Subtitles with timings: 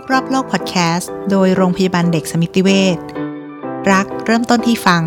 [0.00, 2.98] กรอบโลกพอดแคสต์โดยโรงพยาบาลเด็กสมิติเวช
[3.92, 5.02] รักเริ่มต้นที่ฟัง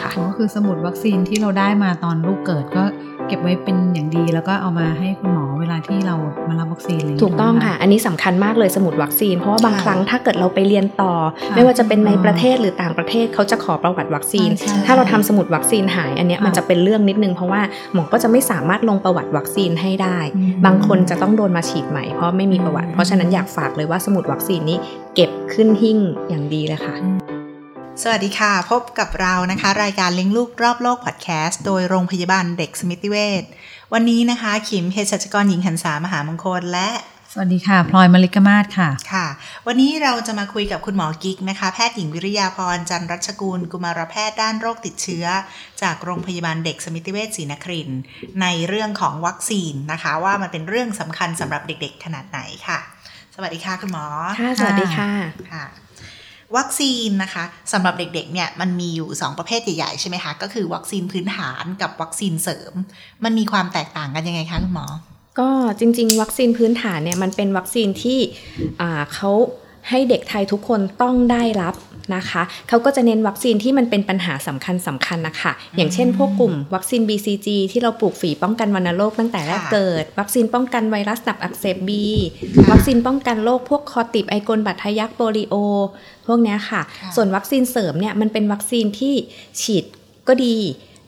[0.00, 2.84] ค่ะก็คือสมุดวัคซีนที่เราได้มาตอนลูกเกิดก็
[3.28, 6.16] เก็บไว้เป็นอย่างดีแล้วก็เอามาให้คุณหมอเวลาที่เรา
[6.48, 11.12] มารับวัคซีนเลยถูกต้องค่ะ อันนี้สำคัญมากเลยสมุดวัคซีน เพราะว่าบางครั้งถ้าเกิดเราไปเรียนต่อ
[11.54, 14.48] ไม่ว่าจะเป็นในประเทศหรือต่างประเทศเขาจะขอประวัติวัคซีน
[14.86, 17.60] ถ้าเราทำสมุดวัคซีนหายอันนี้มันจะเป็นเรื่องนิดนึงเพราะว่า
[17.94, 20.18] หมอก็จะไม่สามารถลงประวัติวัคซีนให้ได้
[20.66, 24.78] บางคนจะต้องโดนมาฉีดใหม่เพราะไม่มีประวัติ เพราะฉะนั้นอยากฝากเลยว่าสมุดวัคซีนนี้
[25.14, 25.98] เก็บขึ้นหิ้ง
[26.28, 27.23] อย่างดีเลยค่ะ
[28.02, 33.44] สวัสดีค่ะ พบกับเรานะคะ รายการเลี้ยงลูกรอบโลกพอดแคสต์โดยโรงพยาบาลเด็กสมิติเวช
[33.92, 36.88] วันนี้นะคะ ขิมเภสัชกรหญิงหันษามหามงคลและ
[37.32, 39.26] สวัสดีค่ะ พลอยมลิกมาศค่ะ ค่ะ
[39.66, 45.26] วันนี้เราจะมาคุยกับคุณหมอกิ๊กนะคะ แพทย์หญิงวิริยาพร จันรัชกุลกุมารแพทย์ด้านโรคติดเชื้อ
[45.82, 48.00] จากโรงพยาบาลเด็กสมิติเวชศรีนครินทร์
[48.42, 52.78] ในเรื่องของวัคซีนนะคะ ว่ามันเป็นเรื่องสำคัญสำหรับเด็กๆ ขนาดไหนค่ะ
[53.34, 54.06] สวัสดีค่ะคุณหมอ
[54.40, 55.10] ค่ะ สวัสดีค่ะ
[55.52, 55.83] ค่ะ
[56.56, 62.72] วัคซีนนะคะสำหรับเด็กๆเนี่ยมันมีอยู่ 2 ประเภทใหญ่ๆใช่ไหมคะ ก็คือวัคซีนพื้นฐานกับวัคซีนเสริม
[63.24, 64.86] มันมีความแตกต่างกันยังไงคะคุณหมอ
[65.40, 68.18] ก็จริง ๆ วัคซีนพื้นฐานเนี่ยมันเป็นวัคซีนที่
[69.14, 69.30] เขา
[69.90, 71.74] ให้เด็กไทยทุกคนต้องได้รับ
[72.16, 82.06] นะคะเขาก็จะเน้นวัคซีนที่มันเป็นปัญหาสำคัญสำคัญนะคะอย่างเช่น พวกกลุ่มวัคซีน BCG ที่เราปลูกฝีป้องกันวัณโรคตั้งแต่แรกเกิด วัคซีนป้องกันไวรัสตับอักเสบบี
[82.70, 85.54] วัคซีนป้องกันโรคพวกคอติบไอโกลบัตทะยักโปลิโอ
[86.26, 86.82] พวกนี้ค่ะ
[87.16, 89.14] ส่วนวัคซีนเสริมเนี่ยมันเป็นวัคซีนที่
[89.60, 89.84] ฉีด
[90.28, 90.56] ก็ดี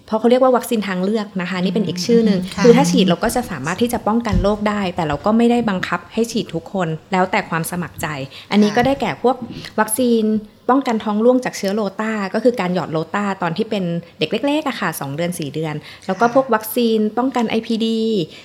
[0.07, 8.07] เพราะเขาเรียกว่าวัคซีนทางเลือกนะคะ นี่เป็นอีกชื่อหนึ่งคือถ้าฉีดเราก็จะสามารถที่จะป้องกันโรคได้ แต่เราก็ไม่ได้บังคับให้ฉีดทุกคน แล้วแต่ความสมัครใจ
[8.51, 9.37] อันนี้ก็ได้แก่พวก
[9.81, 10.25] วัคซีน
[10.71, 13.85] ป้องกันท้องร่วงจากเชื้อโรตาก็คือการหยอดโรตาตอนที่เป็น
[14.19, 15.75] เด็กเล็กๆอะค่ะ 2 เดือน 4 เดือน
[16.07, 17.87] แล้วก็พวกวัคซีนป้องกัน IPD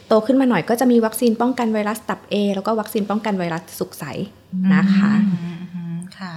[0.08, 4.06] โตขึ้นมาหน่อยก็จะมีวัคซีนป้องกันไวรัสตับ A แล้วก็วัคซีนป้องกันไวรัสสุกใส
[4.74, 5.14] นะคะ
[6.18, 6.34] ค่ะ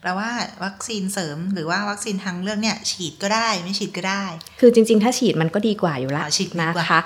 [0.00, 0.30] แปลว่า
[0.64, 4.24] วัคซีนเสริม หรือว่าวัคซีนทางเลือกเนี่ยฉีดก็ได้ไม่ฉีดก็ได้
[4.60, 7.00] คือจริง ๆ ถ้าฉีดมันก็ดีกว่าอยู่แล้วฉีดนะคะ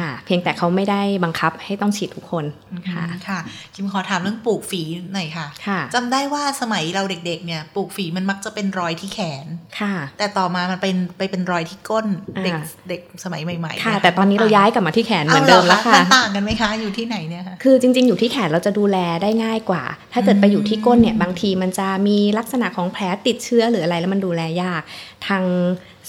[0.00, 2.44] ค่ะเพียงแต่เขาไม่ได้บังคับให้ต้องฉีดทุกคน
[2.90, 3.38] ค่ะค่ะ
[3.74, 4.82] คิมขอถามเรื่องปลูกฝี
[5.12, 5.46] หน่อยค่ะ
[5.94, 9.46] จำได้ว่าสมัยเราเด็กๆเนี่ยปลูกฝีมันมักจะเป็นรอยที่แขน
[9.80, 12.06] ค่ะ แต่ต่อมามันเป็นไปเป็นรอยที่ก้น
[12.44, 12.54] เด็ก
[12.88, 24.82] เด็กสมัยใหม่ๆค่ะ แต่ตอนนี้เราย้ายกลับมาที่แขนเหมือนเดิมแล้วค่ะต่างกันไหมคะอยู่ที่ไหนเนี่ยค่ะคือจริง ๆ อยู่ที่แขนเราจะดูแลได้ง่ายกว่า ถ้าเกิดไปอยู่ที่ก้นเนี่ยบางทีมันจะมีลักษณะของแผลติดเชื้อหรืออะไรแล้วมันดูแลยาก
[25.28, 25.44] ทาง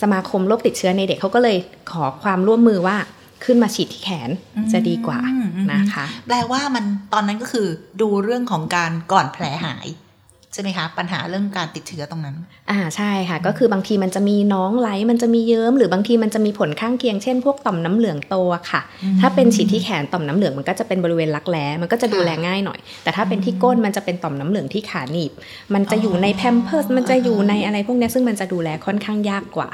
[0.01, 1.57] สมาคมโรคติดเชื้อในเด็กเขาก็เลย
[1.91, 2.97] ขอความร่วมมือว่า
[3.45, 4.29] ขึ้นมาฉีดที่แขน
[4.73, 5.19] จะดีกว่า
[5.73, 7.67] นะคะ แปลว่ามันตอนนั้นก็คือ
[8.01, 9.87] ดูเรื่องของการก่อนแผลหาย
[10.53, 12.35] ใช่ไหมคะปัญหาเรื่องการติดเชื้อตรงนั้น
[12.71, 18.35] อ่าใช่ค่ะ ก็คือบางทีมันจะมีน้องไหลมันจะมีเยิ้มหรือบางทีมันจะมีผลข้างเคียงเช่นพวกต่อมน้ำเหลืองโต
[18.71, 18.81] ค่ะ
[19.21, 25.31] ถ้าเป็นฉีดที่แขนต่อมน้ำเหลืองมันก็จะเป็นบริเวณรักแร้มันก็จะดูแลง่ายหน่อย แต่ถ้าเป็นที่ก้นมันจะเป็นต่อมน้ำเหลืองที่ขาหนีบ
[25.73, 29.69] มันจะอยู่ในแพมเพิร์สมันจะอยู่ในอะไรพวกนี้ซึ่งมันจะดูแลค่อนข้างยากกว่า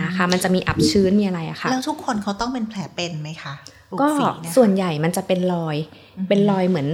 [0.00, 3.54] นะคะ มันจะมีอับชื้นมีอะไรอะค่ะแล้วทุกคนเขาต้องเป็นแผลเป็นไหมคะ
[4.00, 4.08] ก็
[4.56, 5.76] ส่วนใหญ่มันจะเป็นรอย
[6.28, 6.88] เป็นรอยเหมือน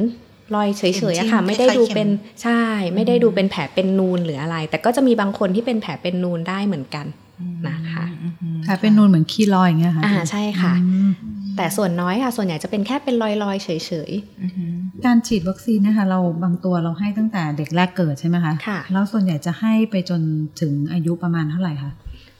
[0.54, 2.08] รอยเฉยๆอะค่ะ ไม่ได้ดูเป็น
[2.42, 2.62] ใช่
[2.94, 7.06] ไม่ได้ดูเป็นแผลเป็นนูนหรืออะไร แต่ก็จะมีบางคนที่เป็นแผลเป็นนูนได้เหมือนกัน
[7.68, 8.04] นะคะ
[8.64, 10.74] แผลเป็นนูนเหมือนขี้รอยอย่างเงี้ยค่ะอ่าใช่ค่ะ
[11.56, 13.68] แต่ส่วนน้อยค่ะ ส่วนใหญ่จะเป็นแค่เป็นรอยๆเฉ
[14.08, 20.20] ยๆการฉีดวัคซีนนะคะ เราบางตัวเราให้ตั้งแต่เด็กแรกเกิดใช่ไหมคะค่ะแล้วส่วนใหญ่จะให้ไปจน
[20.60, 21.92] ถึงอายุประมาณเท่าไหร่คะ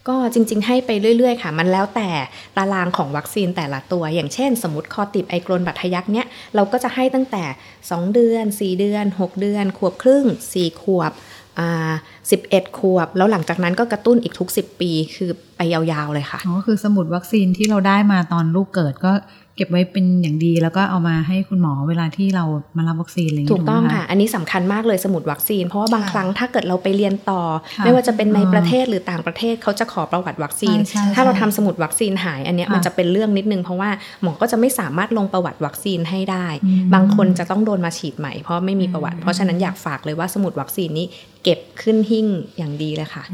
[0.08, 2.08] ก็จริง ๆ ให้ไปเรื่อย ๆ ค่ะ มันแล้วแต่
[2.56, 7.44] ตารางของวัคซีนแต่ละตัว อย่างเช่น สมมติคอติบไอกรนบัตทยักเนี้ยเราก็จะให้ตั้งแต่
[7.80, 10.24] 2 เดือน 4 เดือน 6 เดือน ขวบครึ่ง
[10.54, 11.12] 4 ขวบ
[11.58, 11.92] อ่า
[12.32, 19.12] 11ขวบ แล้วหลังจากนั้นก็กระตุ้นอีกทุก 10 ปีคือไปยาวๆเลยค่ะอ๋อคือสมุดวัคซีนที่เราได้มาตอนลูกเกิดก็
[19.56, 22.44] เก็บไว้เป็นอย่างดีแล้วก็เอามาให้คุณหมอเวลาที่เรา
[22.76, 27.42] มารับวัคซีนอะไรอย่างเงี้ยถูกต้องค่ะ อันนี้สำคัญมากเลยสมุดวัคซีน เพราะว่าบางครั้งถ้าเกิดเราไปเรียนต่อ
[27.84, 30.78] ไม่ว่าจะเป็นในประเทศหรือต่างประเทศเขาจะขอประวัติวัคซีน
[31.14, 33.90] ถ้าเราทำสมุดวัคซีนหายอันนี้มันจะเป็นเรื่องนิดนึง เพราะว่า
[34.22, 36.46] หมอก็จะไม่สามารถลงประวัติวัคซีนให้ได้
[36.94, 41.06] บางคนจะต้องโดนมาฉีดใหม่เพราะไม่มีประวัติ เพราะฉะนั้นอยากฝากเลยว่าสมุดวัคซีนนี้
[41.46, 42.26] เก็บขึ้นหิ้ง
[42.56, 43.24] อย่างดีเลยค่ะ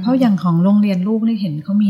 [0.00, 1.88] เพราะอย่างของโรงเรียนลูกนี่เห็นเขามี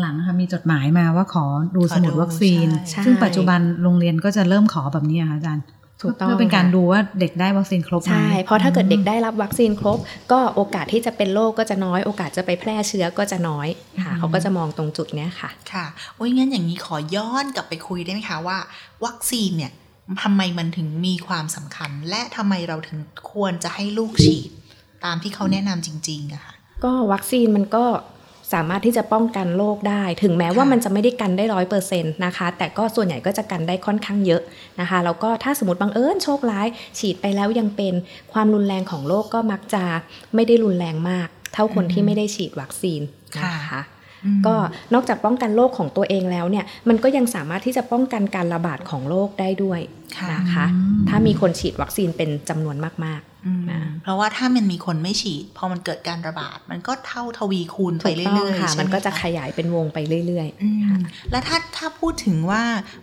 [0.00, 1.44] หลังๆค่ะมีจดหมายมาว่าขอ
[1.76, 2.66] ดูสมุดวัคซีน
[3.04, 5.64] ซึ่งปัจจุบันโรงเรียนก็จะเริ่มขอแบบนี้ค่ะอาจารย์
[6.02, 9.98] ถูกต้องเพื่อเป็นการดูว่าเด็กได้วัคซีนครบใช่ เพราะถ้าเกิดเด็กได้รับวัคซีนครบ
[10.32, 13.68] ก็โอกาสที่จะเป็นโรคก็จะน้อย โอกาสจะไปแพร่เชื้อก็จะน้อย
[14.04, 15.86] ค่ะเขาก็จะมองตรงจุดเนี้ยค่ะ ค่ะ
[16.16, 18.58] โอ้ยงั้นอย่างนี้ขอย้อนกลับไปคุยได้ไหมคะว่า
[19.04, 19.72] วัคซีนเนี่ย
[20.22, 22.98] ทำไมมันถึงมีความสำคัญ และทำไมเราถึง
[23.32, 24.50] ควรจะให้ลูกฉีด
[25.04, 26.54] ตามที่เขาแนะนำจริงๆอะค่ะ
[26.84, 27.84] ก็วัคซีนมันก็
[28.52, 34.42] สามารถที่จะป้องกันโรคได้ ถึงแม้ว่ามันจะไม่ได้กันได้ร้อยเปอร์เซ็นต์นะคะ แต่ก็ส่วนใหญ่ก็จะกันได้ค่อนข้างเยอะ
[34.80, 36.66] นะคะ แล้วก็ถ้าสมมติบังเอิญโชคร้าย
[36.98, 37.94] ฉีดไปแล้วยังเป็น
[38.32, 39.84] ความรุนแรงของโรคก็มักจะ
[40.34, 43.00] ไม่ได้รุนแรงมาก เท่าคนที่ไม่ได้ฉีดวัคซีน
[43.56, 43.80] นะคะ
[44.46, 44.54] ก็
[44.94, 49.80] นอกจากป้องกันโรคของตัวเองแล้วเนี่ยมันก็ยังสามารถที่จะป้องกันการระบาดของโรคได้ด้วย
[50.32, 50.66] นะคะ
[51.08, 62.62] ถ้ามีคนฉีดวัคซีนเป็นจำนวนมากๆนะเพราะว่าถ้ามันมีคนไม่ฉีด พอมันเกิดการระบาด มันก็เท่าทวีคูณไปเรื่อยๆค่ะใช่ไหมันก็จะขยายเป็นวงไปเรื่อยๆแล้วถ้าถ้าพูดถึงว่า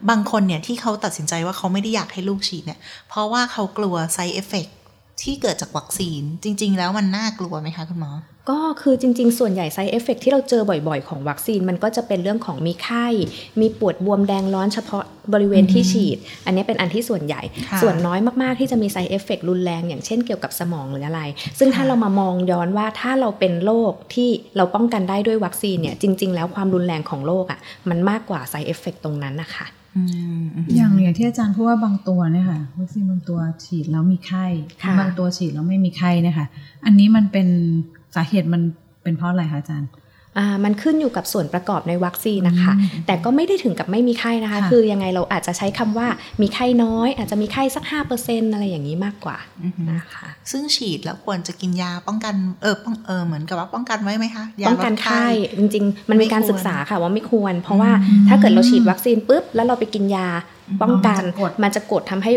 [0.09, 2.79] บางคนเนี่ยที่เขาตัดสินใจว่าเขาไม่ได้อยากให้ลูกฉีดเนี่ย
[3.09, 4.71] เพราะว่าเขากลัว side effect
[5.21, 8.11] ที่เกิดจากวัคซีนจริง ๆ แล้วมันน่ากลัวไหมคะคุณหมอ
[8.49, 13.07] ก็คือจริง ๆ ส่วนใหญ่ side effect ที่เราเจอบ่อยๆ ของวัคซีนมันก็จะเป็นเรื่องของมีไข้
[13.61, 15.03] มีปวดบวมแดงร้อนเฉพาะ
[15.33, 21.21] บริเวณที่ฉีด อันนี้เป็นอันที่ส่วนใหญ่ค่ะส่วนน้อยมากๆที่จะมี side effect รุนแรงอย่างเช่นเกี่ยวกับสมองหรืออะไร
[21.59, 27.59] ซึ่งถ้าค่ะเรามามองย้อนว่าถ้าเราเป็นโรคที่เราป้องกันได้ด้วยวัคซีนเนี่ยจริง ๆ แล้วความรุนแรงของโรคอะ
[27.89, 29.67] มันมากกว่า side effect ตรงนั้นนะคะ
[29.97, 30.03] อื
[30.41, 34.45] มอืมอย่างอย่างที่อาจารย์พูดว่าบางตัวเนี่ยค่ะวัคซีนบางตัวฉีดแล้วมีไข้
[34.83, 36.47] ค่ะบางตัวฉีดแล้วไม่มีไข้เนี่ยค่ะ
[36.85, 37.47] อันนี้มันเป็น
[38.17, 38.61] สาเหตุมัน
[39.03, 39.89] เป็นเพราะอะไรคะอาจารย์
[40.39, 46.07] อ่ามันขึ้นอยู่กับส่วนประกอบในวัคซีนนะคะอืมแต่ก็ไม่ได้ถึงกับไม่มีไข้นะคะค่ะคือยังไงเราอาจจะใช้คำว่า
[46.41, 47.83] มีไข้น้อย อาจจะมีไข้สัก
[48.19, 55.25] 5%อะไรอย่างนี้มากกว่าอือหือนะคะ ซึ่งฉีดแล้วควรจะกินยาป้องกันเออป้องเออเหมือนกับว่าป้องกันไว้ไหมคะยาป้องกันลดไข้
[55.59, 60.27] จริง ๆ มันมีการไม่ควรศึกษาค่ะว่าไม่ควร เพราะว่าอืมถ้าเกิดเราฉีดวัคซีนปุ๊บแล้วเราไปกินยา
[60.81, 62.33] ป้องกันอ๋อมันจะกดมันจะกดทำให้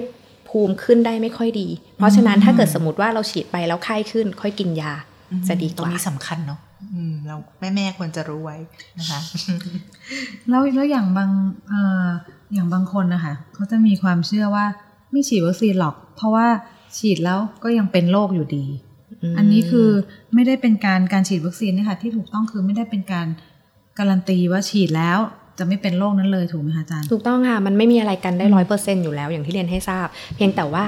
[0.49, 5.10] ภูมิขึ้นได้ไม่ค่อยดี เพราะฉะนั้นถ้าเกิดสมมติว่าเราฉีดไปแล้วไข้ขึ้น ค่อยกินยาอืม
[5.49, 6.59] จะดีกตรงว่านี้สำคัญเนาะ
[6.95, 8.57] อืมเราแม่แม่ๆควรจะรู้ไว้
[8.99, 9.21] นะคะ
[10.49, 11.31] แล้วแล้วอย่างบาง
[11.69, 12.09] เอ่อ
[12.53, 14.67] อย่างบางคนนะคะเขาจะมีความเชื่อว่า
[15.11, 16.47] ไม่ฉีดวัคซีนหรอก เพราะว่า
[16.99, 18.65] ฉีดแล้วก็ยังเป็นโรคอยู่ดี
[19.33, 19.89] มอันนี้คือ
[20.35, 23.27] ไม่ได้เป็นการการฉีดวัคซีนเนี่ยค่ะที่ถูกต้องคือไม่ได้เป็นการ
[23.99, 25.19] การันตีว่าฉีดแล้ว
[25.59, 30.07] จะไม่เป็นโรคนั้นเลยถูกไหมคะอาจารย์ ถูกต้องค่ะ มันไม่มีอะไรกันได้ร้อยเปอร์เซ็นอยู่แล้วอย่างที่เรียนให้ทราบ
[30.37, 30.85] เพียงแต่ว่า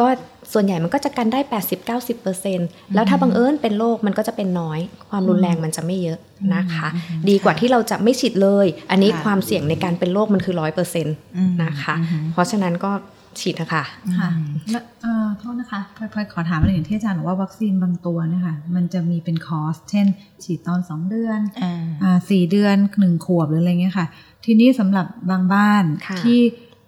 [0.00, 0.08] ก็
[0.52, 1.40] ส่วนใหญ่มันก็จะกันได้
[1.80, 2.58] 80-90%เปอร์เซ็น
[2.94, 4.80] แล้วถ้าบังเอิญเป็นโรคมันก็จะเป็นน้อย
[5.10, 6.18] ความรุนแรงมันจะไม่เยอะ
[6.54, 6.88] นะคะ
[7.28, 12.92] ดีกว่าที่เราจะไม่ฉีดเลย อันนี้ค่ะความเสี่ยงในการเป็นโรคมันคือร้อยเปอร์เซ็นต์อืมนะคะอืมเพราะฉะนั้นก็
[13.40, 13.84] ฉีดนะคะ
[14.18, 14.28] ค่ะ
[14.70, 20.06] แล้วเอ่อโทษนะคะพลอยพลอยขอถามอะไรอย่างที่อาจารย์บอกว่าวัคซีนบางตัวเนี่ยค่ะมันจะมีเป็นคอร์สเช่น
[20.44, 24.06] ฉีดตอนสองเดือนอ่าอ่าสี่เดือนหนึ่งขวบหรืออะไรเงี้ยค่ะ
[24.44, 26.40] ทีนี้สำหรับบางบ้านค่ะที่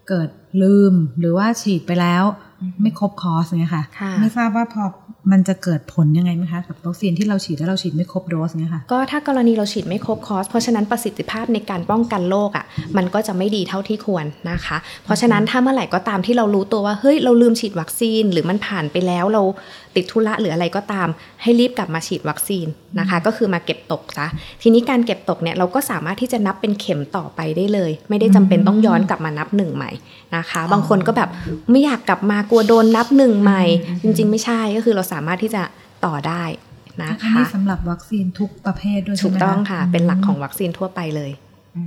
[0.09, 0.29] เกิด
[0.63, 2.46] ลืมหรือว่าฉีดไปแล้วอืม
[2.83, 4.85] ไม่ครบคอร์สเนี่ยค่ะค่ะไม่ทราบว่าพอ
[5.33, 12.65] มันจะเกิดผลยังไงไหมคะกับวัคซีนที่เราฉีดแล้วเราฉีดไม่ครบโดสเนี่ยค่ะก็ถ้ากรณีเราฉีดไม่ครบคอสเพราะฉะนั้นประสิทธิภาพในการป้องกันโรคอะ
[12.97, 19.43] มันก็จะไม่ดีเท่าที่ควรนะคะ เพราะฉะนั้นถ้าเมื่อไหร่ก็ตามที่เรารู้ตัวว่าเฮ้ยเราลืมฉีดวัคซีน หรือมันผ่านไปแล้วเรา
[19.97, 21.09] ติดธุระหรืออะไรก็ตาม
[21.43, 22.67] ให้รีบกลับมาฉีดวัคซีน
[22.99, 24.27] นะคะ ก็คือมาเก็บตกซะ
[24.63, 29.91] ทีนี้การเก็บตกเนี่ยเราก็สามารถที่จะนับเป็นเข็มต่อไปได้เลย ไม่ได้จำเป็นต้องย้อนกลับมานับหนึ่งใหม่
[30.37, 31.29] นะคะ บางคนก็แบบ
[31.71, 33.63] ไม่อยากกลับมากลัวโดนนับหนึ่งใหม่
[34.03, 35.63] จริง ๆ ไม่ใช่ก็คือเราสามารถที่จะ
[36.05, 36.45] ต่อได้
[37.03, 41.31] นะอันคะนี้สำหรับวัคซีนทุกประเภทด้วยใช่ถูไหกมต้องค่ะ เป็นหลักของวัคซีนทั่วไปเลย
[41.77, 41.83] อื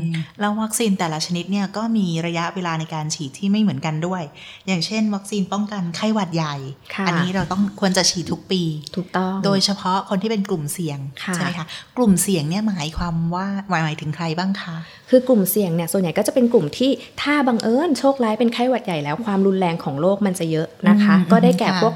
[0.00, 0.04] ม
[0.40, 4.22] แล้ววัคซีนแต่ละชนิดเนี่ยก็มีระยะเวลาในการฉีดที่ไม่เหมือนกันด้วย
[4.66, 6.54] อย่างเช่น วัคซีนป้องกันไข้หวัดใหญ่
[6.94, 8.62] ค่ะอันี้เราต้องควรจะฉีดทุกปี
[8.96, 14.76] ถูกต้อง โดยเฉพาะคนที่เป็นกลุ่มเสี่ยงค่ะใช่ไหมคะ กลุ่มเสี่ยงเนี่ยหมายความว่าหมายหมายถึงใครบ้างคะ
[15.10, 16.90] คือกลุ่มเสี่ยงเนี่ยส่วนใหญ่ก็จะเป็นกลุ่มที่
[17.22, 21.94] ถ้าบังเอิญโชคร้ายเป็นไข้หวัดใหญ่แล้วความรุนแรงของโรคมันจะเยอะนะคะอืมก็ได้แก่ค่ะพวก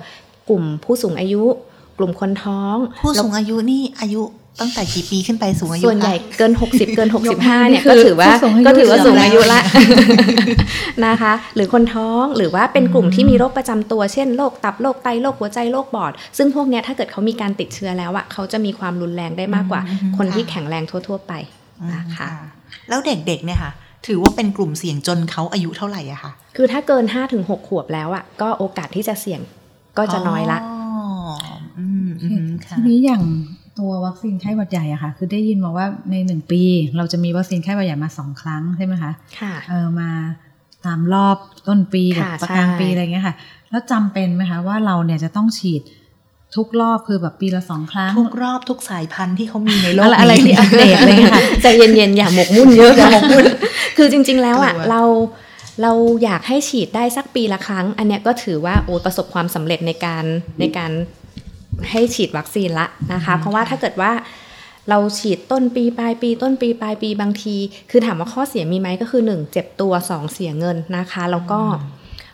[0.48, 1.42] กลุ่มผู้สูงอายุ
[1.98, 4.22] กลุ่มคนท้อง ผู้สูงอายุนี่อายุ
[4.62, 10.56] ตั้งแต่กี่ปีขึ้นไปสูงอายุส่วนใหญ่คะเกิน 60 เกินยกมือ65เนี่ยนี่คืก็อถือว่าผู้สูงอายุก็ถือว่าสูงอายุละเสีย
[11.06, 21.32] นะคะ หรือคนท้องหรือว่าเป็นกลุ่มที่มีโรคประจำตัวเช่นโรคตับโรคไตโรคหัวใจโรคบอด ซึ่งพวกเนี้ยถ้าเกิดเขามีการติดเชื้อแล้วอะเขาจะมีความรุนแรงได้มากกว่าอืมคนที่ค่ะแข็งแรงทั่ว ๆ ไป
[21.94, 22.46] นะคะอืม
[22.88, 23.72] แล้วเด็กๆเนี่ยค่ะ
[24.06, 27.04] ถือว่าเป็นกลุ่มเสี่ยงจนเขาอายุเท่าไหร่อะคะคือถ้าเกิน
[27.36, 29.40] 5-6ขวบแล้วอะก็โอกาสที่จะเสี่ยง
[29.98, 31.34] ก็จะน้อยละอ๋อ
[31.78, 33.22] อืมอืมค่ะทีนี้อย่าง
[33.78, 36.62] ตัววัคซีนไข้หวัดใหญ่อะค่ะ คือได้ยินมาว่าในหนึ่งปี
[36.96, 40.10] เราจะมีวัคซีนไข้หวัดใหญ่มาสองครั้งใช่ไหมคะค่ะเออมา
[40.86, 41.36] ตามรอบ
[41.68, 43.34] ต้นปีกับค่ะประกลางใช่ปีอะไรเงี้ยค่ะ
[43.70, 45.82] แล้วจำเป็นไหมคะว่าเราเนี่ยจะต้องฉีด
[46.56, 53.44] ทุกรอบคือแบบปีละสองครั้ง ทุกรอบทุกสายพันธุ์ที่เขามีในโลกอะไรอะไรที่อัปเดตอะไรเงี้ยค่ะใจเย็นๆอย่าหมกมุ่นเยอะอย่าหมกมุ่น
[53.96, 55.02] คือจริง ๆ แล้วอะกลัวเรา
[55.82, 55.92] เรา
[56.24, 60.24] อยากให้ฉีดได้สักปีละครั้ง อันเนี้ยก็ถือว่าโอ้ประสบความสำเร็จในการ
[60.60, 60.90] ในการ
[61.90, 64.12] ให้ฉีดวัคซีนละนะคะ เพราะว่าถ้าเกิดว่า
[64.88, 67.56] เราฉีดต้นปีปลายปีต้นปีปลายปีบางที
[67.90, 71.60] คือถามว่าข้อเสียมีไหมก็คือ 1 เจ็บตัว 2 เสียเงินนะคะ แล้วก็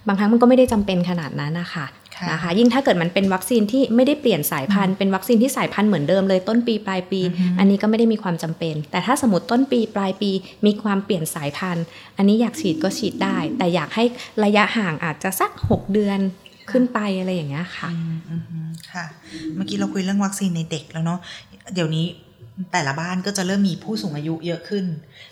[0.06, 1.84] บางครั้งมันก็ไม่ได้จำเป็นขนาดนั้นนะคะค่ะ
[2.30, 10.30] นะคะยิ่งถ้าเกิดมันเป็นวัคซีนที่ไม่ได้เปลี่ยนสายพันธุ์เป็นวัคซีนที่สายพันธุ์เหมือนเดิมเลยต้นปีปลายปีอือฮึอันนี้ก็ไม่ได้มีความจำเป็น แต่ถ้าสมมติต้นปีปลายปี
[10.66, 11.84] มีความเปลี่ยนสายพันธุ์
[12.16, 14.04] อันนี้อยากฉีดก็ฉีดได้ แต่อยากให้
[14.44, 16.20] ระยะห่างอาจจะสัก 6 เดือน
[16.70, 19.04] ขึ้นไปอะไรอย่างเงี้ยค่ะอืมอืมอืมค่ะ
[19.54, 21.18] เมื่อกี้เราคุยเรื่องวัคซีนในเด็กแล้วเนาะ
[21.74, 22.06] เดี๋ยวนี้
[22.72, 24.84] แต่ละบ้านก็จะเริ่มมีผู้สูงอายุเยอะขึ้น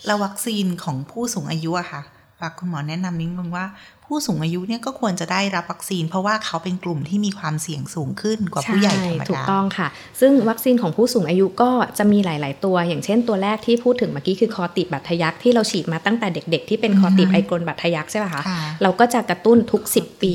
[0.07, 2.03] แล้ววัคซีนของผู้สูงอายุอะค่ะ
[2.41, 3.67] ฝากคุณหมอแนะนำนิดนึงว่า
[4.13, 9.89] ผู้สูงอายุเนี่ยก็ควรจะได้รับวัคซีน เพราะว่าเขาเป็นกลุ่มที่มีความเสี่ยงสูงขึ้นกว่าผู้ใหญ่ธรรมถูกดาต้องค่ะ
[10.21, 20.33] ซึ่งวัคซีนของผู้สูงอายุก็จะมีหลาย ๆ ตัว อย่างเช่นตัวแรกที่พูดถึงเมื่อกี้คือคอติบบัตทะยักที่เราฉีดมาตั้งแต่เด็ก ๆ ที่เป็นคอติบอือฮึไอกรนบัตทะยักใช่ป่ะคะค่ะเราก็จะกระตุ้นทุก 10 ปี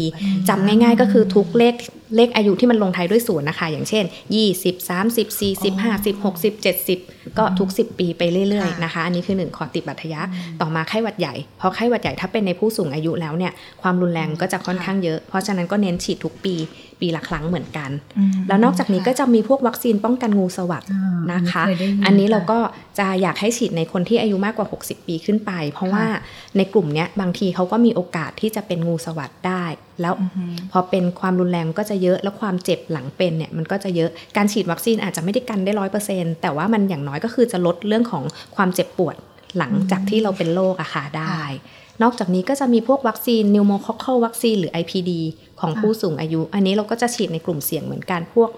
[0.50, 1.76] จำง่าย ๆ ก็คือทุกเลข
[2.16, 4.06] เลขอายุที่มันลงท้ายด้วยศูนย์นะคะ อย่างเช่น
[4.46, 6.54] 20 30 40 50 60
[6.94, 10.28] 70 ก็ทุก 10 ปีไปเรื่อยค่ะๆนะคะ อันนี้คือ 1 คอติบบัตทะยัก
[10.62, 16.56] ต่อมาไข้หวัดใหญ่พอไข้หวัดใหญ่ถ้าเป็นในผู้สูงอายุแล้วเนี่ยความรุนแรงก็จะค่อนข้างเยอะ เพราะฉะนั้นก็เน้นฉีดทุกปี
[17.02, 22.60] ปีละครั้งเหมือนกันอืมแล้วนอกจากนี้ก็จะมีพวกวัคซีนป้องกันงูสวัสดอ่านะคะเคยได้ยินอันนี้เราค่ะก็
[23.00, 26.06] จะอยากให้ฉีดในคนที่อายุมากกว่า 60 ปีขึ้นไป เพราะว่า
[26.58, 29.64] ในกลุ่มเนี้ยบางทีเขาก็มีโอกาสที่จะเป็นงูสวัสดได้
[30.02, 38.24] แล้วอือฮึพอเป็นความรุนแรงก็จะเยอะแล้วความเจ็บหลังเป็นเนี่ยมันก็จะเยอะการฉีดวัคซีนอาจจะไม่ได้กันได้ร้อยเปอร์เซ็นต์แต่ว่ามันอย่างน้อยก็คือจะลดเรื่องของ
[38.56, 39.16] ความเจ็บปวด
[39.58, 41.42] หลังจากที่เราเป็นโรคอะค่ะได้
[42.04, 45.12] นอกจากนี้ก็จะมีพวกวัคซีนนิวโมคอค a l วัคซีนหรือ IPD
[45.60, 48.50] ของผู้สูงอายุ อันนี้เราก็จะฉีดในกลุ่มเสี่ยงเหมือนกันพวก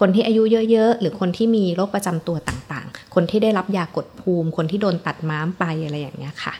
[0.00, 6.54] คนที่อายุเยอะๆ หรือคนที่มีโรคประจำตัวต่างๆ คนที่ได้รับยากดภูมิ คนที่โดนตัดม้ามไปอะไรอย่างเงี้ยค่ะ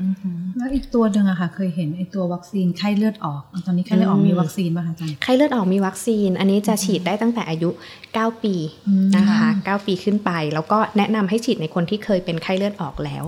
[0.00, 7.70] อือฮึแล้วอีกตัวหนึ่งอะค่ะ เคยเห็นไอตัววัคซีนไข้เลือดออก ตอนนี้ไข้เลือดออกอืมมีวัคซีนป่ะคะอาจารย์ไข้เลือดออกมีวัคซีน อันนี้จะฉีดได้ตั้งแต่อายุ
[8.06, 8.54] 9 ปี
[8.88, 13.24] อืมนะคะค่ะ9 ปีขึ้นไป แล้วก็แนะนำให้ฉีดในคนที่เคยเป็นไข้เลือดออกแล้ว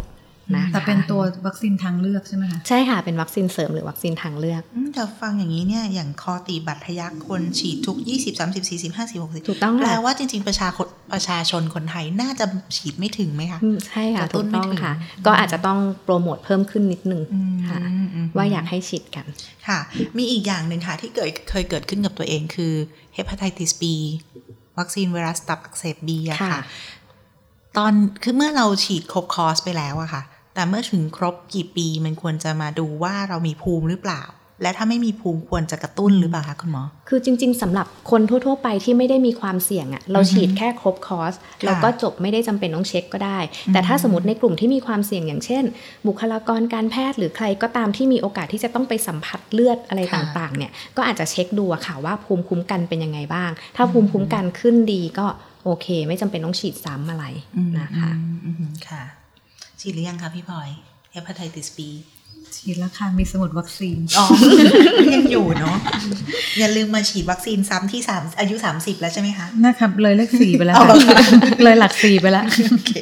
[0.52, 12.46] นะคะแต่เป็นตัววัคซีนทางเลือกใช่ไหมคะใช่ค่ะเป็นวัคซีนเสริมหรือวัคซีนทางเลือกอืมแต่ฟังอย่างนี้เนี่ยอย่างคอตีบัตรทะยักคนฉีดทุก 20 30 40 50 60ถูกต้องแปลค่ะว่าจริง ๆ ประชาคนประชาชนคนไทยน่าจะ
[12.76, 14.94] ฉีดไม่ถึงไหมคะอืมใช่ค่ะกระตุ้ถูนกไม่ต้องถึงค่ะ
[15.26, 17.78] ก็อาจจะต้องโปรโมทเพิ่มขึ้นนิดนึงอืมค่ะ
[18.14, 19.26] อืมว่าอยากให้ฉีดกัน
[19.68, 19.78] ค่ะ
[20.16, 22.72] มีอีกอย่างหนึ่งค่ะที่เกิดเคยเกิดขึ้นกับตัวเองคือ
[23.14, 23.82] เฮป a ไทติส B
[24.78, 26.60] วัคซีนไวรัสตับอักเสบ B อะค่ะค่ะ
[27.76, 30.22] ตอนคือเมื่อเราฉีดครบคอร์สไปแล้วอะค่ะ
[30.54, 34.22] แต่เมื่อถึงครบกี่ปีมันควรจะมาดูว่าเรามีภูมิหรือเปล่า
[34.62, 41.34] และถ้าไม่มีภูมิควรจะกระตุ้นหรือเปล่าคะคุณหมอ คือจริง ๆสำหรับคนทั่ว ๆ ไปที่ไม่ได้มีความเสี่ยงอะ่ะเราฉีดแค่ครบคอร์ส
[41.64, 43.38] เราก็จบไม่ได้จำเป็นต้องเช็คก็ได้
[43.72, 45.64] แต่ถ้าสมมติในกลุ่มที่มีความเสี่ยงอย่างเช่น
[46.06, 55.26] บุคลากรการแพทย์หรือใครก็ตามที่มีโอกาสที่จะต้องไปสัมผัสเลือดอะไรค่ะต่างๆเนี่ยก็อาจจะเช็คดูอะค่ะว่าภูมิคุ้มกันเป็นยังไงบ้าง ถ้าภูมิคุ้มกันขึ้นดีก็
[55.64, 57.24] โอเค ไม่จำเป็นต้องฉีดซ้ำอะไร
[57.56, 58.10] อืมนะคะ
[58.44, 59.02] อืมอืมค่ะ
[59.84, 60.68] ฉีดหรือยังคะพี่พลอย
[61.12, 61.78] เฮป a ไทติส B
[62.56, 64.26] ฉีดแล้วค่ะมีสมุดวัคซีนอ๋อ
[65.14, 65.76] ยังอยู่เนาะ
[66.58, 71.18] อย่าลืมมาฉีดวัคซีนซ้ำที่สามอายุ30แล้วใช่ไหมคะนะครับเลยเลขสี่ไปแล้วเอาค่ะเหรอคะ
[71.64, 72.92] เลยหลักสี่ไปแล้วโอเค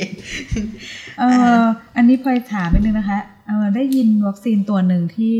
[1.19, 1.25] เอ
[1.61, 1.63] อ
[1.97, 5.35] อันนี้พลอยถามไปนึงนะคะเออได้ยินวัคซีนตัวหนึ่งที่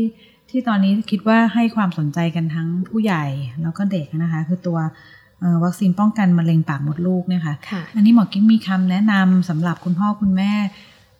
[0.49, 3.25] ที่ตอนนี้คิดว่าให้ความสนใจกันทั้งผู้ใหญ่
[3.61, 4.77] แล้วก็เด็กนะคะ คือตัว
[5.39, 10.53] เอ่อวัคซีนป้องกันมะเร็งปากมดลูกเนี่ยค่ะค่ะอันนี้หมอกิ๊กมีคำแนะนำสำหรับคุณพ่อคุณแม่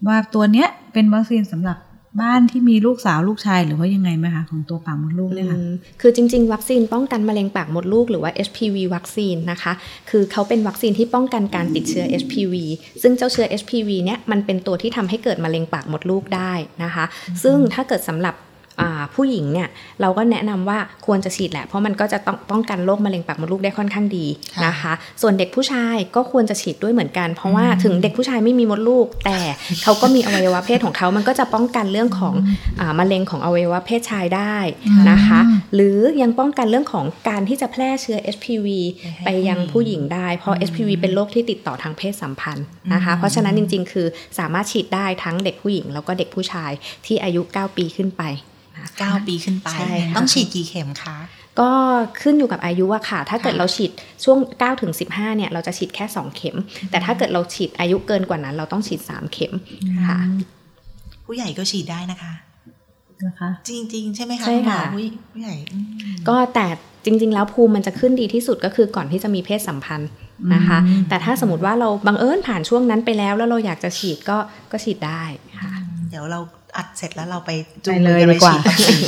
[0.08, 1.78] ว่าตัวเนี้ยเป็นวัคซีนสำหรับ
[2.22, 9.74] บ้านที่มีลูกสาวลูกชายหรือว่ายังไงไหมคะของตัวปากมดลูกเนี่ยค่ะอืมคือจริง ๆ วัคซีนป้องกันมะเร็งปากมดลูกหรือว่า HPV วัคซีนนะคะ
[10.10, 12.56] คือเขาเป็นวัคซีนที่ป้องกันการติดเชื้อ HPV
[13.02, 17.06] ซึ่งเจ้าเชื้อ HPV เนี่ยมันเป็นตัวที่ทำให้เกิดมะเร็งปากมดลูกได้นะคะ
[17.44, 18.53] ซึ่งถ้าเกิดสำหรับอ่า
[19.16, 19.68] ผู้หญิงเนี่ย
[20.02, 24.26] เราก็แนะนำว่าควรจะฉีดแหละ เพราะมันก็จะต้องป้องกันโรคมะเร็งปากมดลูกได้ค่อนข้างดี
[24.56, 29.38] ค่ะนะคะ ส่วนเด็กผู้ชายก็ควรจะฉีดด้วยเหมือนกัน เพราะว่าถึงเด็กผู้ชายไม่มีมดลูก แต่
[29.84, 32.34] เขาก็มีอวัยวะเพศของเขามันก็จะป้องกันเรื่องของ
[32.80, 34.56] อ่ามะเร็งของอวัยวะเพศชายได้
[35.12, 38.68] นะคะอืมหรือยังป้องกันเรื่องของการที่จะแพร่เชื้อ HPV
[39.26, 44.08] ไปยังผู้หญิงได้ เพราะ HPV เป็นโรคที่ติดต่อทางเพศสัมพันธ์นะคะ เพราะฉะนั้นจริง ๆ คือ
[44.40, 46.72] สามารถฉีดได้ทั้งเด็กผู้หญิงแล้วก็เด็กผู้ชาย
[47.06, 48.53] ที่อายุ 9 ปีขึ้นไปนะคะ
[48.92, 51.18] 9 ปีขึ้นไปใช่ค่ะต้องฉีดกี่เข็มคะ
[51.60, 51.72] ก็
[52.22, 53.92] ขึ้นอยู่กับอายุอะค่ะ ถ้าเกิดค่ะเราฉีด
[54.24, 56.58] ช่วง9ถึง15เนี่ยเราจะฉีดแค่ 2 เข็ม
[56.92, 59.54] แต่ถ้าเกิดเราฉีดอายุเกินกว่านั้น เราต้องฉีด 3 เข็ม
[60.08, 60.20] ค่ะ
[61.26, 62.34] ผู้ใหญ่ก็ฉีดได้นะคะ
[63.26, 65.86] นะคะจริง ๆ ใช่ไหมคะใช่ณหมอค่ะผู้ผู้ใหญ่อืม
[66.30, 66.68] ก็แต่
[67.06, 70.10] จริง ๆ แล้วภูมิมันจะขึ้นดีที่สุดก็คือก่อนที่จะมีเพศสัมพันธ์
[70.54, 74.38] นะคะอืมแต่ถ้าสมมติว่าเราบังเอิญผ่านช่วงนั้นไปแล้ว แล้วเราอยากจะฉีดก็
[74.72, 75.24] ก็ฉีดได้
[75.62, 75.72] ค่ะ
[76.10, 76.40] เดี๋ยวเรา
[76.78, 77.52] อัดเสร็จแล้วเราไป
[77.86, 79.02] จูไปงเลยมือกันไปดีกว่าฉีดวัคซีน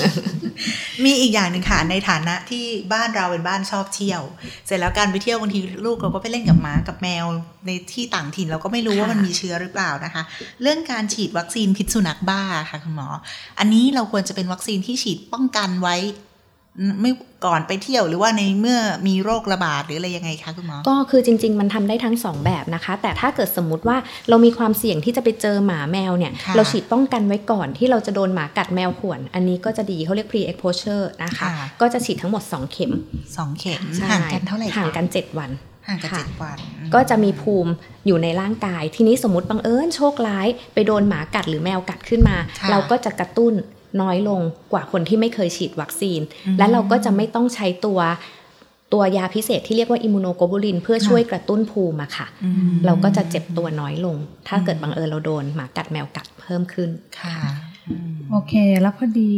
[1.05, 4.21] มีอีกอย่างหนึ่งค่ะในฐานะที่บ้านเราเป็นบ้านชอบเที่ยว
[4.65, 7.25] เสร็จแล้วการไปเที่ยวบางทีลูกเราก็ไปเล่นกับหมากับแมว
[7.65, 10.23] ในที่ต่างถิ่นเราก็ไม่รู้ว่าค่ะมันมีเชื้อหรือเปล่านะคะ
[10.61, 13.07] เรื่องการฉีดวัคซีนพิษสุนัขบ้าค่ะคุณหมอ
[13.59, 15.95] อันนี้เราควรจะเป็นวัคซีนที่ฉีดป้องกันไว้
[17.01, 17.11] ไม่
[17.45, 23.97] ก่อนไปเที่ยวหรือว่าในเมื่อมีโรคระบาดหรืออะไรยังไงคะคุณหมอ ก็คือจริง ๆ มันทำได้ทั้ง 2 แบบนะคะ แต่ถ้าเกิดสมมุติว่า
[24.29, 31.51] เรามีความเสี่ยงที่จะไปเจอหมาแมวเนี่ยค่ะเราฉีดป้องกันไว้ก่อนที่เราจะโดนหมากัดแมวข่วน อันนี้ก็จะดีเขาเรียก pre exposure นะคะค่ะ
[31.81, 32.91] ก็จะฉีดทั้งหมด 2 เข็ม
[33.37, 35.51] สองเข็มใช่ห่างกันเท่าไหร่คะห่างกัน 7 วัน
[35.87, 37.71] ห่างกันค่ะเจ็ดวันอืมก็จะมีภูมิ
[38.07, 43.53] อยู่ในร่างกาย ทีนี้สมมติบังเอิญโชคร้าย ไปโดนหมากัดหรือแมวกัดขึ้นมาค่ะเราก็จะกระตุ้น
[44.01, 47.99] น้อยลงกว่าคนที่ไม่เคยฉีดวัคซีนอืมและเราก็จะไม่ต้องใช้ตัว
[48.93, 54.15] ตัวยาพิเศษที่เรียกว่าอิมมูโนโกบูลิน เพื่อช่วยกระตุ้นภูมิอะค่ะอืมเราก็จะเจ็บตัวน้อยลง
[54.47, 57.35] ถ้าเกิดบังเอิญเราโดนหมากัดแมวกัดเพิ่มขึ้นค่ะ
[57.89, 59.31] อืมโอเค แล้วพอดี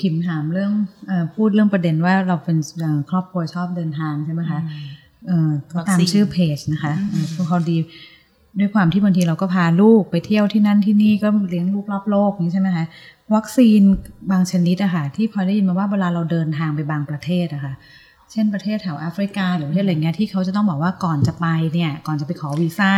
[0.00, 0.72] ขิมถามเรื่อง
[1.06, 4.60] เออพูดเรื่องประเด็นว่าเราเป็นเอ่อครอบครัวชอบเดินทางใช่ไหมคะ
[5.26, 7.76] เออก็ตามวัคซีนชื่อเพจนะคะอืมเออพอดี
[8.58, 12.86] ด้วยความที่บางทีเราก็พาลูกไปเที่ยวที่นั่นที่นี่ก็เลี้ยงลูกรอบโลกนี้ใช่ไหมคะ
[13.34, 13.80] วัคซีน
[14.30, 17.74] บางชนิดอะค่ะที่พอได้ยินมาว่าเวลาเราเดินทางไปบางประเทศอะค่ะ
[18.32, 22.92] เช่นประเทศแถวแอฟริกา หรือประเทศอะไรเงี้ยที่เขาจะต้องบอกว่าก่อนจะไปเนี่ยก่อนจะไปขอวีซ่า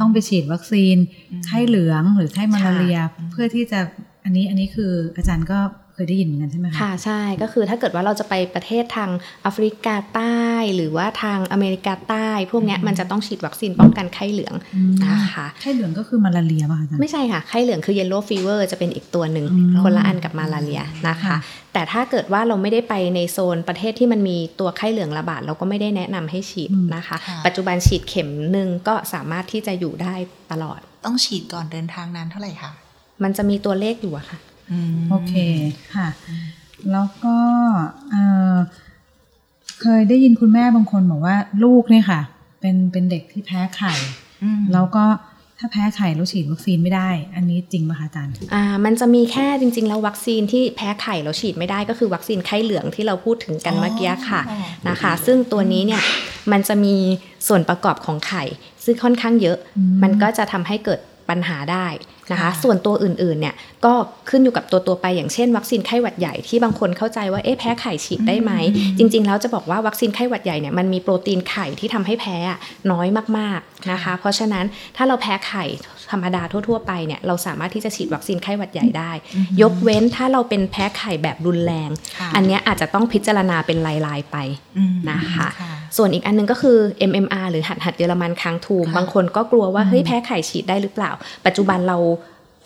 [0.00, 0.96] ต้องไปฉีดวัคซีน
[1.32, 3.80] อืมไข้เหลืองหรือไข้มาลาเรียค่ะเพื่อที่จะ
[4.24, 5.58] อันนี้อันนี้คืออาจารย์ก็
[5.98, 9.10] เคยได้ยินเหมือนกันใช่ไหมคะค่ะใช่ก็คือถ้าเกิดว่าเราจะไปประเทศทาง
[9.42, 10.38] แอฟริกาใต้
[10.76, 21.36] หรือว่าทางอเมริกาใต้ พวกเนี้ยมันจะต้องฉีดวัคซีนป้องกันไข้เหลืองอืมนะคะไข้เหลืองก็คือมาลาเรียป่ะคะอาจารย์ไม่ใช่ค่ะไข้เหลืองคือ yellow fever จะเป็นอีกตัวหนึ่งอืมคนละอันกับมาลาเรียนะคะค่ะ
[21.72, 30.14] แต่ถ้าเกิดว่าเราไม่ได้ไปในโซนประเทศที่มันมีตัวไข้เหลืองระบาดเราก็ไม่ได้แนะนำให้ฉีดอืมนะคะค่ะปัจจุบันฉีดเข็มหนึ่งก็สามารถที่จะอยู่ได้
[30.52, 32.70] ตลอด ต้องฉีดก่อนเดินทางนานเท่าไหร่คะ
[33.22, 34.47] มันจะมีตัวเลขอยู่อะค่ะม
[35.10, 35.34] โอเค
[35.94, 36.08] ค่ะ
[36.92, 37.36] แล้วก็
[38.10, 38.22] เอ่
[38.54, 38.56] อ
[39.80, 42.20] เคยได้ยินคุณแม่บางคนบอกว่าลูกเนี่ยค่ะ
[42.60, 43.92] เป็นเป็นเด็กที่แพ้ไข่
[44.42, 45.04] อืมแล้วก็
[45.58, 54.58] ถ้าแพ้ไข่แล้วฉีดวัคซีนไม่ได้ อันนี้จริงป่ะคะอาจารย์ อ่า มันจะมีแค่จริง ๆ แล้ววัคซีนที่แพ้ไข่เราฉีดไม่ได้ก็คือวัคซีนไข้เหลืองที่เราพูดถึงกันเมื่อกี้ค่ะอ๋อ
[54.88, 56.02] นะคะ ซึ่งตัวนี้เนี่ย
[56.52, 56.96] มันจะมี
[57.48, 58.44] ส่วนประกอบของไข่
[58.84, 61.86] ซึ่งค่อนข้างเยอะอืมมันก็จะทำให้เกิดปัญหาได้
[62.32, 63.54] นะคะค่ะส่วนตัวอื่นๆเนี่ย
[63.84, 63.92] ก็
[64.30, 68.52] ขึ้นอยู่กับตัวตัวๆไปอย่างเช่น วัคซีนไข้หวัดใหญ่ที่บางคนเข้าใจว่าเอ๊ะแพ้ไข่ฉีดได้ไหม
[68.98, 72.58] จริง ๆ แล้วจะบอกว่าวัคซีนไข้หวัดใหญ่เนี่ยมันมีโปรตีนไข่ที่ทำให้แพ้อะ
[72.90, 73.06] น้อย
[73.38, 74.64] มากๆนะคะ เพราะฉะนั้น
[74.96, 75.64] ถ้าเราแพ้ไข่
[76.10, 79.12] ธรรมดาทั่ว ๆ ไปเนี่ยเราสามารถที่จะฉีดวัคซีนไข้หวัดใหญ่ได้
[79.62, 84.36] ยกเว้นถ้าเราเป็นแพ้ไข่แบบรุนแรงค่ะอันเนี้ยอาจจะต้องพิจารณาเป็นลายๆไป
[84.78, 86.78] อืมนะคะค่ะส่วนอีกอันหนึงก็คือ
[87.10, 91.10] MMR หรือหัดหัดเยอรมันค้างทูมค่ะบางคนก็กลัวว่าเฮ้ยแพ้ไข่ฉีดได้หรือเปล่า
[91.46, 91.96] ปัจจุบันเรา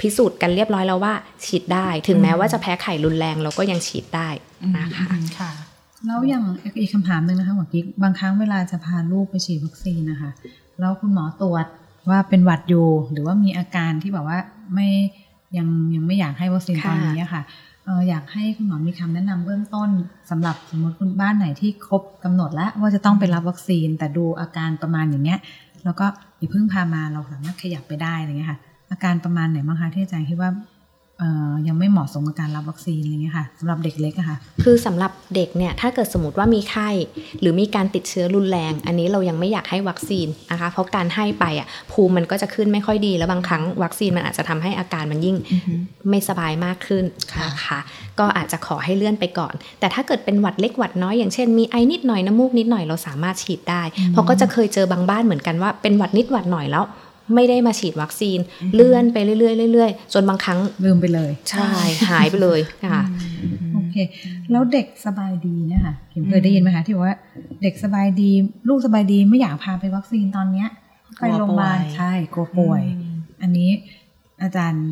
[0.02, 4.28] พิสูจน์กันเรียบร้อยแล้วว่าฉีดได้ ถึงแม้ว่าจะแพ้ไข่รุนแรงเราก็ยังฉีดได้
[4.76, 5.50] นะคะอืมค่ะ
[6.06, 6.44] แล้วอย่าง
[6.80, 10.30] อีกคำถามหนึ่งนะคะหมอกิ๊กบางครั้งเวลาจะพาลูกไปฉีดวัคซีนนะคะ
[10.80, 11.66] แล้วคุณหมอตรวจ
[12.10, 14.38] ว่าเป็นหวัดอยู่ หรือว่ามีอาการที่แบบว่า
[14.74, 14.88] ไม่
[15.56, 17.42] ยังยังไม่อยากให้วัคซีนตค่ะอนนี้อะค่ะ
[17.84, 19.90] เอออยากให้คุณหมอมีคำแนะนำเบื้องต้น
[20.30, 25.38] สำหรับสมมติคุณบ้านไหนที่ครบกำหนดแล้ว ว่าจะต้องไปรับวัคซีนแต่ดูอาการประมาณอย่างเงี้ย
[25.84, 26.06] แล้วก็
[26.38, 28.58] อย่าเพิ่งพามาเราสามารถขยับไปได้อะไรเงี้ยค่ะ
[28.92, 30.50] อาการประมาณไหนบ้างคะที่อาจารย์คิดว่า
[31.18, 36.88] เอ่อยังไม่เหมาะสมกับการรับวัคซีนอะไรเงี้ยค่ะสำหรับเด็กเล็กอะค่ะ คือสำหรับเด็กเนี่ยถ้าเกิดสมมติว่ามีไข้
[37.40, 45.74] หรือมีการติดเชื้อรุนแรง อันนี้เรายังไม่อยากให้วัคซีนนะคะ เพราะการให้ไปอะภูมิมันก็จะขึ้นไม่ค่อยดีแล้วบางครั้งวัคซีนมันอาจจะทำให้อาการมันยิ่งอือฮึ
[46.10, 47.78] ไม่สบายมากขึ้นค่ะนะคะ
[48.18, 56.84] ก็อาจจะขอให้เลื่อนไปก่อน แต่ถ้าเกิดเป็นหวัดเล็กหวัดน้อยอย่างเช่นมีไอนิดหน่อยน้ำมูกนิดหน่อยเราสามารถฉีดได้อืมเพราะก็จะเคยเจอบางบ้านเหมือนกันว่าเป็นหวัดนิดหวัดหน่อยแล้ว
[57.34, 58.38] ไม่ได้มาฉีดวัคซีน
[58.74, 59.34] เลื่อนไปเรื่
[59.66, 61.70] อยๆเรื่อยๆจนบางครั้งลืมไปเลย ใช่
[62.10, 62.60] หายไปเลย
[62.92, 63.02] ค่ะ
[63.74, 63.96] โอเค
[64.50, 67.16] แล้วเด็กสบายดีเนี่ยค่ะเห็นเคยได้ยินไหมคะที่ว่า
[67.62, 68.30] เด็กสบายดี
[68.68, 70.68] ลูกสบายดีไม่อยากพาไปวัคซีนตอนเนี้ย
[71.18, 73.70] ไปโรงพยาบาลกลัวป่วยใช่กลัวป่วยอืมอันนี้
[74.42, 74.86] อาจารย์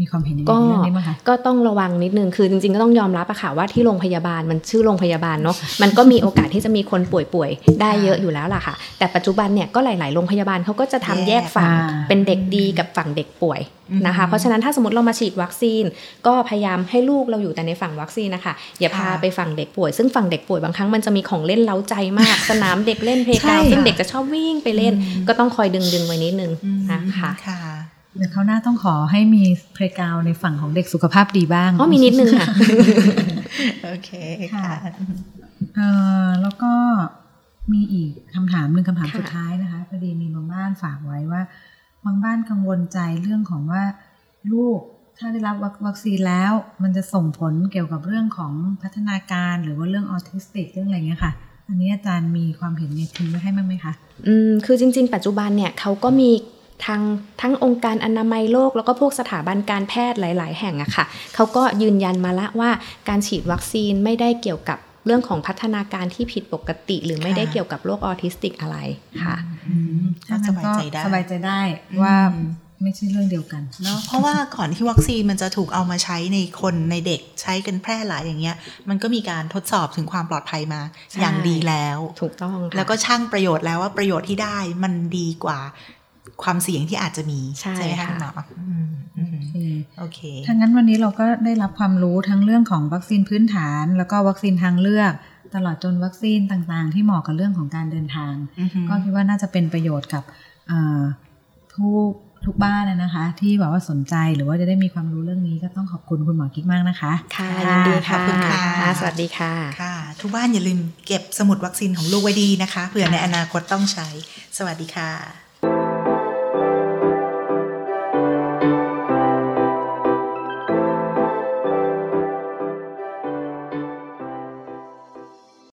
[0.00, 13.60] มีความเห็นยังไงก็ในเรื่องนี้ไหมคะก็ต้องระวังนิดนึงคือจริงๆก็ต้องยอมรับอะค่ะว่าที่โรงพยาบาลมันชื่อโรงพยาบาลเนาะมันก็มีโอกาสที่จะมีคนป่วยๆได้เยอะอยู่แล้วล่ะค่ะ แต่ปัจจุบันเนี่ยก็หลายๆโรงพยาบาลเขาก็จะทำแยกฝั่งอ่าเป็นเด็กดีกับฝั่งเด็กป่วย
[14.06, 15.84] นะคะเพราะฉะนั้นถ้าสมมติเรามาฉีดวัคซีน
[16.26, 24.94] ก็พยายามให้ลูกเราอยู่แต่ในฝั่งวัคซีนนะคะอย่าพาค่ะไปฝั่งเด็กป่วย ซึ่งฝั่งเด็กป่วยบางครั้งมันจะมีของเล่นเล้าใจมาก สนามเด็กเล่นเพลย์กราวใช่ซึ่งเด็กจะชอบวิ่งไปเล่น
[25.28, 27.60] ก็ต้องคอยดึงๆไว้นิดนึงอืมนะคะค่ะ
[28.16, 29.42] เดี๋ยวเขาวหน้าต้องขอให้มี
[29.74, 32.46] เพลกาวในฝั่งของเด็กสุขภาพดีบ้างอ๋อมีนิดนึงค่ะ
[33.84, 34.10] โอเค
[34.54, 34.68] ค่ะ
[35.76, 35.88] เอ่
[36.24, 36.72] อแล้วก็
[37.72, 41.42] มีอีกคำถามหนึ่งคำถามค่ะสุดท้ายนะคะพอดีมีบางบ้านฝากไว้ว่า
[42.04, 43.82] บางบ้านกังวลใจเรื่องของว่า
[44.52, 44.80] ลูก
[45.18, 51.32] ถ้าได้รับวัควัคซีนแล้ว มันจะส่งผลเกี่ยวกับเรื่องของพัฒนาการหรือว่าเรื่องออทิสติกเรื่องอะไรเงี้ยค่ะ
[51.68, 53.92] อันนี้อาจารย์มีความเห็นในทิ้งไว้ให้บ้างไหมคะ
[54.26, 56.30] อืม คือจริง ๆ ปัจจุบันเนี่ยเขาก็มี
[56.86, 57.00] ทาง
[57.40, 62.70] ทั้งองค์การอนามัยโลก แล้วก็พวกสถาบันการแพทย์หลาย ๆ แห่งอะค่ะเขาก็ยืนยันมาละว่า
[63.08, 68.76] การฉีดวัคซีนไม่ได้เกี่ยวกับเรื่องของพัฒนาการที่ผิดปกติ หรือไม่ได้เกี่ยวกับโรคออทิสติกอะไร
[69.24, 69.36] ค่ะ
[70.28, 71.60] ก็สบายใจได้สบายใจได้
[72.02, 72.16] ว่า
[72.82, 78.56] ไม่ใช่เรื่องเดียวกันเนาะเพราะว่าก่อนที่วัคซีนมันจะถูกเอามาใช้ในคนในเด็กใช้กันแพร่หลายอย่างเงี้ย
[78.88, 85.58] มันก็มีการทดสอบถึงความปลอดภัยมาใช่อย่างดีแล้ว ถูกต้องค่ะแล้วก็ช่างประโยชน์แล้วว่าประโยชน์ที่ได้มันดีกว่า
[86.42, 89.54] ความเสี่ยงที่อาจจะมีใช่ไหมคะค่ะคุณหมออืมอืมโอเค
[89.98, 95.12] โอเคถ้างั้นวันนี้เราก็ได้รับความรู้ทั้งเรื่องของวัคซีนพื้นฐาน แล้วก็วัคซีนทางเลือก
[95.54, 100.22] ตลอดจนวัคซีนต่างๆ ที่เหมาะกับเรื่องของการเดินทางอือฮึก็คิดว่าน่าจะเป็นประโยชน์กับ
[100.68, 101.00] เอ่อ
[101.74, 101.94] ผู้
[102.46, 108.64] ทุกบ้านนะคะ ที่แบบว่าสนใจหรือว่าจะได้มีความรู้เรื่องนี้ก็ต้องขอบคุณคุณหมอกิ๊กมากนะคะ ค่ะค่ะยินดีขอบคุณค่ะ
[108.98, 114.08] สวัสดีค่ะค่ะ ทุกบ้านอย่าลืมเก็บสมุดวัคซีนของลูกไว้ดีนะคะเผื่อในอนาคตต้องใช้
[114.58, 115.49] สวัสดีค่ะ